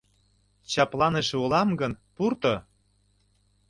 [0.71, 2.53] —Чапланыше улам гын, пурто.